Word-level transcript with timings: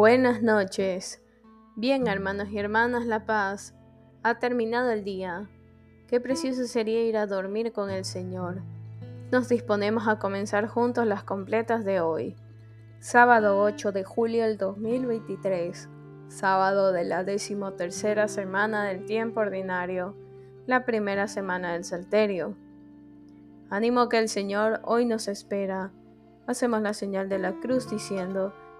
Buenas 0.00 0.40
noches. 0.40 1.20
Bien, 1.76 2.06
hermanos 2.06 2.48
y 2.48 2.58
hermanas, 2.58 3.04
la 3.04 3.26
paz. 3.26 3.74
Ha 4.22 4.38
terminado 4.38 4.90
el 4.92 5.04
día. 5.04 5.50
Qué 6.08 6.22
precioso 6.22 6.64
sería 6.64 7.04
ir 7.04 7.18
a 7.18 7.26
dormir 7.26 7.70
con 7.72 7.90
el 7.90 8.06
Señor. 8.06 8.62
Nos 9.30 9.50
disponemos 9.50 10.08
a 10.08 10.18
comenzar 10.18 10.68
juntos 10.68 11.06
las 11.06 11.22
completas 11.22 11.84
de 11.84 12.00
hoy. 12.00 12.34
Sábado 12.98 13.60
8 13.60 13.92
de 13.92 14.02
julio 14.02 14.44
del 14.44 14.56
2023. 14.56 15.90
Sábado 16.28 16.92
de 16.92 17.04
la 17.04 17.22
decimotercera 17.22 18.26
semana 18.26 18.84
del 18.84 19.04
tiempo 19.04 19.40
ordinario. 19.40 20.16
La 20.66 20.86
primera 20.86 21.28
semana 21.28 21.74
del 21.74 21.84
Salterio. 21.84 22.56
Ánimo 23.68 24.08
que 24.08 24.16
el 24.16 24.30
Señor 24.30 24.80
hoy 24.82 25.04
nos 25.04 25.28
espera. 25.28 25.92
Hacemos 26.46 26.80
la 26.80 26.94
señal 26.94 27.28
de 27.28 27.38
la 27.38 27.52
cruz 27.60 27.90
diciendo, 27.90 28.54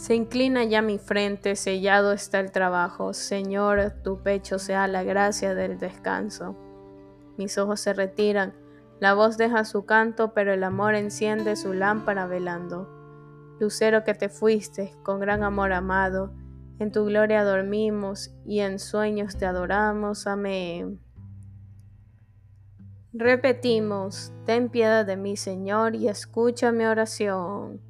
Se 0.00 0.14
inclina 0.14 0.64
ya 0.64 0.80
mi 0.80 0.96
frente, 0.96 1.56
sellado 1.56 2.12
está 2.12 2.40
el 2.40 2.52
trabajo. 2.52 3.12
Señor, 3.12 3.96
tu 4.02 4.22
pecho 4.22 4.58
sea 4.58 4.88
la 4.88 5.02
gracia 5.02 5.54
del 5.54 5.78
descanso. 5.78 6.56
Mis 7.36 7.58
ojos 7.58 7.80
se 7.80 7.92
retiran, 7.92 8.54
la 8.98 9.12
voz 9.12 9.36
deja 9.36 9.66
su 9.66 9.84
canto, 9.84 10.32
pero 10.32 10.54
el 10.54 10.64
amor 10.64 10.94
enciende 10.94 11.54
su 11.54 11.74
lámpara 11.74 12.26
velando. 12.26 12.88
Lucero 13.60 14.02
que 14.02 14.14
te 14.14 14.30
fuiste, 14.30 14.94
con 15.02 15.20
gran 15.20 15.42
amor 15.42 15.70
amado, 15.74 16.32
en 16.78 16.92
tu 16.92 17.04
gloria 17.04 17.44
dormimos 17.44 18.32
y 18.46 18.60
en 18.60 18.78
sueños 18.78 19.36
te 19.36 19.44
adoramos. 19.44 20.26
Amén. 20.26 20.98
Repetimos, 23.12 24.32
ten 24.46 24.70
piedad 24.70 25.04
de 25.04 25.18
mí, 25.18 25.36
Señor, 25.36 25.94
y 25.94 26.08
escucha 26.08 26.72
mi 26.72 26.86
oración. 26.86 27.89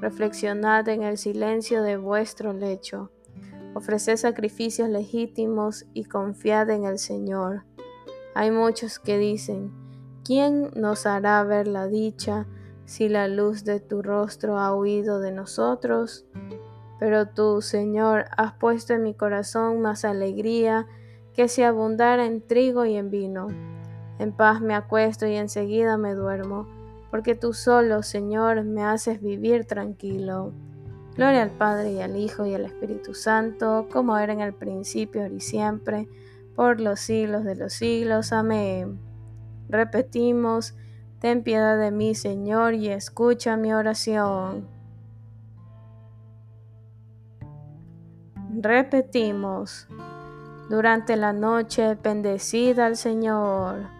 reflexionad 0.00 0.88
en 0.88 1.02
el 1.02 1.18
silencio 1.18 1.82
de 1.82 1.96
vuestro 1.96 2.52
lecho. 2.52 3.10
Ofreced 3.74 4.16
sacrificios 4.16 4.88
legítimos 4.88 5.86
y 5.92 6.04
confiad 6.04 6.70
en 6.70 6.84
el 6.84 6.98
Señor. 6.98 7.64
Hay 8.34 8.50
muchos 8.50 8.98
que 8.98 9.18
dicen, 9.18 9.72
¿quién 10.24 10.70
nos 10.74 11.06
hará 11.06 11.42
ver 11.42 11.66
la 11.68 11.86
dicha 11.86 12.46
si 12.84 13.08
la 13.08 13.28
luz 13.28 13.64
de 13.64 13.80
tu 13.80 14.02
rostro 14.02 14.58
ha 14.58 14.74
huido 14.74 15.20
de 15.20 15.32
nosotros? 15.32 16.24
Pero 16.98 17.28
tú, 17.28 17.60
Señor, 17.60 18.26
has 18.36 18.54
puesto 18.54 18.94
en 18.94 19.02
mi 19.02 19.14
corazón 19.14 19.80
más 19.80 20.04
alegría 20.04 20.86
que 21.34 21.48
si 21.48 21.62
abundara 21.62 22.26
en 22.26 22.44
trigo 22.46 22.84
y 22.84 22.96
en 22.96 23.10
vino. 23.10 23.48
En 24.18 24.32
paz 24.32 24.60
me 24.60 24.74
acuesto 24.74 25.26
y 25.26 25.36
enseguida 25.36 25.96
me 25.96 26.14
duermo 26.14 26.77
porque 27.10 27.34
tú 27.34 27.52
solo, 27.52 28.02
Señor, 28.02 28.64
me 28.64 28.82
haces 28.82 29.20
vivir 29.22 29.64
tranquilo. 29.64 30.52
Gloria 31.16 31.42
al 31.42 31.50
Padre 31.50 31.92
y 31.92 32.00
al 32.00 32.16
Hijo 32.16 32.46
y 32.46 32.54
al 32.54 32.64
Espíritu 32.64 33.14
Santo, 33.14 33.88
como 33.90 34.16
era 34.18 34.32
en 34.32 34.40
el 34.40 34.54
principio, 34.54 35.22
ahora 35.22 35.34
y 35.34 35.40
siempre, 35.40 36.08
por 36.54 36.80
los 36.80 37.00
siglos 37.00 37.44
de 37.44 37.56
los 37.56 37.72
siglos. 37.72 38.32
Amén. 38.32 39.00
Repetimos, 39.68 40.74
ten 41.18 41.42
piedad 41.42 41.78
de 41.78 41.90
mí, 41.90 42.14
Señor, 42.14 42.74
y 42.74 42.88
escucha 42.88 43.56
mi 43.56 43.72
oración. 43.72 44.68
Repetimos, 48.60 49.88
durante 50.68 51.16
la 51.16 51.32
noche 51.32 51.96
bendecida 52.02 52.86
al 52.86 52.96
Señor. 52.96 53.97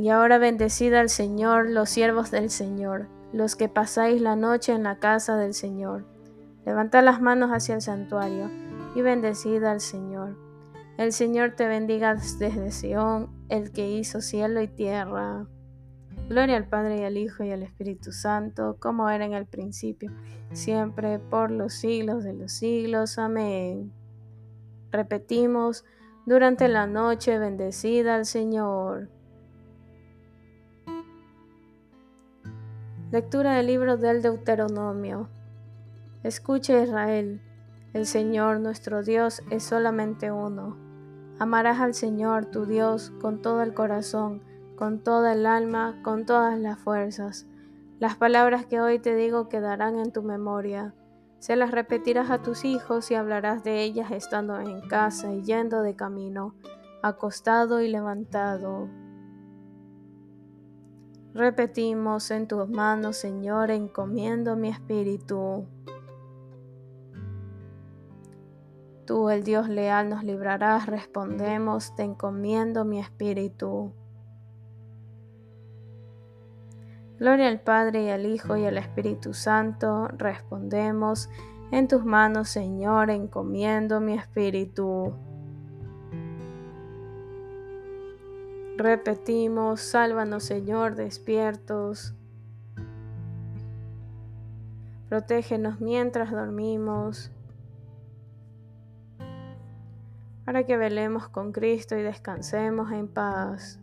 Y 0.00 0.08
ahora 0.08 0.38
bendecid 0.38 0.94
al 0.94 1.10
Señor 1.10 1.68
los 1.68 1.90
siervos 1.90 2.30
del 2.30 2.48
Señor, 2.48 3.06
los 3.34 3.54
que 3.54 3.68
pasáis 3.68 4.22
la 4.22 4.34
noche 4.34 4.72
en 4.72 4.84
la 4.84 4.98
casa 4.98 5.36
del 5.36 5.52
Señor. 5.52 6.06
Levantad 6.64 7.04
las 7.04 7.20
manos 7.20 7.50
hacia 7.50 7.74
el 7.74 7.82
santuario 7.82 8.50
y 8.94 9.02
bendecid 9.02 9.62
al 9.62 9.82
Señor. 9.82 10.38
El 10.96 11.12
Señor 11.12 11.50
te 11.54 11.68
bendiga 11.68 12.14
desde 12.14 12.70
Sión, 12.70 13.28
el 13.50 13.72
que 13.72 13.90
hizo 13.90 14.22
cielo 14.22 14.62
y 14.62 14.68
tierra. 14.68 15.46
Gloria 16.30 16.56
al 16.56 16.66
Padre 16.66 17.02
y 17.02 17.04
al 17.04 17.18
Hijo 17.18 17.44
y 17.44 17.50
al 17.50 17.62
Espíritu 17.62 18.10
Santo, 18.10 18.78
como 18.80 19.10
era 19.10 19.26
en 19.26 19.34
el 19.34 19.44
principio, 19.44 20.10
siempre, 20.54 21.18
por 21.18 21.50
los 21.50 21.74
siglos 21.74 22.24
de 22.24 22.32
los 22.32 22.52
siglos. 22.52 23.18
Amén. 23.18 23.92
Repetimos, 24.92 25.84
durante 26.24 26.68
la 26.68 26.86
noche 26.86 27.38
bendecida 27.38 28.14
al 28.14 28.24
Señor. 28.24 29.19
Lectura 33.12 33.54
del 33.56 33.66
libro 33.66 33.96
del 33.96 34.22
Deuteronomio. 34.22 35.28
Escuche 36.22 36.80
Israel, 36.80 37.42
el 37.92 38.06
Señor 38.06 38.60
nuestro 38.60 39.02
Dios 39.02 39.42
es 39.50 39.64
solamente 39.64 40.30
uno. 40.30 40.76
Amarás 41.40 41.80
al 41.80 41.94
Señor 41.94 42.46
tu 42.46 42.66
Dios 42.66 43.10
con 43.20 43.42
todo 43.42 43.64
el 43.64 43.74
corazón, 43.74 44.44
con 44.76 45.00
toda 45.02 45.32
el 45.32 45.44
alma, 45.46 45.98
con 46.04 46.24
todas 46.24 46.56
las 46.56 46.78
fuerzas. 46.78 47.46
Las 47.98 48.14
palabras 48.14 48.64
que 48.66 48.80
hoy 48.80 49.00
te 49.00 49.16
digo 49.16 49.48
quedarán 49.48 49.98
en 49.98 50.12
tu 50.12 50.22
memoria. 50.22 50.94
Se 51.40 51.56
las 51.56 51.72
repetirás 51.72 52.30
a 52.30 52.42
tus 52.42 52.64
hijos 52.64 53.10
y 53.10 53.16
hablarás 53.16 53.64
de 53.64 53.82
ellas 53.82 54.12
estando 54.12 54.60
en 54.60 54.86
casa 54.86 55.32
y 55.32 55.42
yendo 55.42 55.82
de 55.82 55.96
camino, 55.96 56.54
acostado 57.02 57.80
y 57.80 57.88
levantado. 57.88 58.88
Repetimos 61.34 62.30
en 62.30 62.48
tus 62.48 62.68
manos, 62.68 63.16
Señor, 63.16 63.70
encomiendo 63.70 64.56
mi 64.56 64.68
espíritu. 64.68 65.66
Tú, 69.06 69.30
el 69.30 69.44
Dios 69.44 69.68
leal, 69.68 70.08
nos 70.08 70.24
librarás. 70.24 70.86
Respondemos, 70.86 71.94
te 71.94 72.02
encomiendo 72.02 72.84
mi 72.84 72.98
espíritu. 72.98 73.92
Gloria 77.18 77.48
al 77.48 77.60
Padre 77.60 78.04
y 78.04 78.08
al 78.08 78.24
Hijo 78.26 78.56
y 78.56 78.64
al 78.64 78.78
Espíritu 78.78 79.34
Santo. 79.34 80.08
Respondemos, 80.08 81.28
en 81.70 81.86
tus 81.86 82.04
manos, 82.04 82.48
Señor, 82.48 83.10
encomiendo 83.10 84.00
mi 84.00 84.14
espíritu. 84.14 85.12
Repetimos, 88.80 89.82
sálvanos 89.82 90.44
Señor, 90.44 90.94
despiertos. 90.94 92.14
Protégenos 95.10 95.82
mientras 95.82 96.30
dormimos. 96.30 97.30
para 100.46 100.64
que 100.64 100.76
velemos 100.76 101.28
con 101.28 101.52
Cristo 101.52 101.96
y 101.96 102.02
descansemos 102.02 102.90
en 102.90 103.06
paz. 103.06 103.78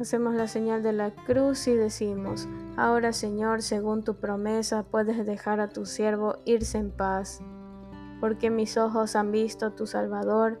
Hacemos 0.00 0.34
la 0.34 0.46
señal 0.46 0.82
de 0.82 0.92
la 0.94 1.10
cruz 1.10 1.66
y 1.66 1.74
decimos, 1.74 2.48
ahora 2.78 3.12
Señor, 3.12 3.60
según 3.60 4.04
tu 4.04 4.14
promesa, 4.14 4.84
puedes 4.84 5.26
dejar 5.26 5.60
a 5.60 5.68
tu 5.68 5.84
siervo 5.84 6.38
irse 6.46 6.78
en 6.78 6.90
paz, 6.90 7.42
porque 8.20 8.48
mis 8.48 8.78
ojos 8.78 9.14
han 9.14 9.30
visto 9.30 9.66
a 9.66 9.76
tu 9.76 9.86
Salvador, 9.86 10.60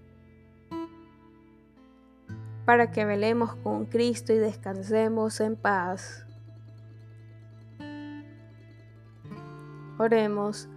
para 2.65 2.91
que 2.91 3.05
velemos 3.05 3.55
con 3.55 3.85
Cristo 3.85 4.33
y 4.33 4.37
descansemos 4.37 5.39
en 5.41 5.55
paz. 5.55 6.25
Oremos. 9.97 10.67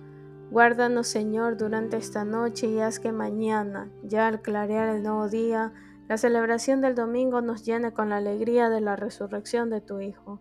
Guárdanos, 0.51 1.09
Señor, 1.09 1.57
durante 1.57 1.97
esta 1.97 2.25
noche 2.25 2.67
y 2.67 2.79
haz 2.79 3.01
que 3.01 3.11
mañana, 3.11 3.91
ya 4.03 4.29
al 4.29 4.43
clarear 4.43 4.89
el 4.89 5.03
nuevo 5.03 5.29
día, 5.29 5.73
la 6.09 6.19
celebración 6.19 6.81
del 6.81 6.95
domingo 6.95 7.41
nos 7.41 7.65
llene 7.65 7.93
con 7.93 8.11
la 8.11 8.19
alegría 8.19 8.69
de 8.69 8.83
la 8.83 8.95
resurrección 8.95 9.71
de 9.71 9.81
tu 9.81 10.01
Hijo, 10.01 10.41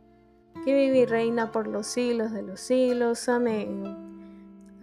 que 0.65 0.75
vive 0.75 0.99
y 0.99 1.05
reina 1.05 1.51
por 1.51 1.67
los 1.67 1.87
siglos 1.87 2.31
de 2.31 2.43
los 2.43 2.59
siglos. 2.59 3.29
Amén. 3.29 4.02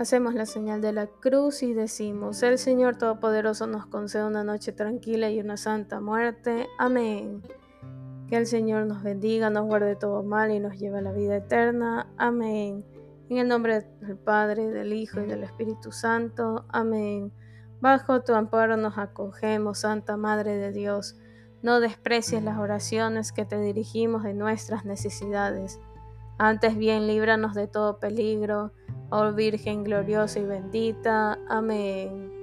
Hacemos 0.00 0.32
la 0.32 0.47
señal 0.47 0.81
de 0.81 0.94
la 0.94 1.08
cruz 1.08 1.62
y 1.62 1.75
decimos, 1.75 2.43
el 2.43 2.56
Señor 2.56 2.97
Todopoderoso 2.97 3.67
nos 3.67 3.85
concede 3.85 4.25
una 4.25 4.43
noche 4.43 4.73
tranquila 4.73 5.29
y 5.29 5.41
una 5.41 5.58
santa 5.58 6.00
muerte. 6.00 6.69
Amén. 6.79 7.43
Que 8.26 8.38
el 8.38 8.47
Señor 8.47 8.87
nos 8.87 9.02
bendiga, 9.02 9.50
nos 9.50 9.67
guarde 9.67 9.97
todo 9.97 10.23
mal 10.23 10.52
y 10.52 10.58
nos 10.58 10.79
lleve 10.79 11.00
a 11.00 11.02
la 11.02 11.12
vida 11.12 11.37
eterna. 11.37 12.11
Amén. 12.17 12.82
En 13.29 13.37
el 13.37 13.47
nombre 13.47 13.82
del 14.00 14.17
Padre, 14.17 14.70
del 14.70 14.94
Hijo 14.94 15.20
y 15.20 15.26
del 15.26 15.43
Espíritu 15.43 15.93
Santo. 15.93 16.64
Amén. 16.70 17.31
Bajo 17.82 18.23
tu 18.23 18.32
amparo 18.32 18.79
nos 18.79 18.96
acogemos, 18.96 19.81
Santa 19.81 20.17
Madre 20.17 20.56
de 20.56 20.73
Dios. 20.73 21.19
No 21.61 21.79
desprecies 21.79 22.43
las 22.43 22.56
oraciones 22.56 23.32
que 23.32 23.44
te 23.44 23.61
dirigimos 23.61 24.23
de 24.23 24.32
nuestras 24.32 24.87
necesidades. 24.87 25.79
Antes 26.38 26.75
bien, 26.79 27.06
líbranos 27.06 27.53
de 27.53 27.67
todo 27.67 27.99
peligro, 27.99 28.73
oh 29.10 29.32
Virgen 29.32 29.84
gloriosa 29.84 30.40
y 30.40 30.44
bendita. 30.44 31.38
Amén. 31.48 32.39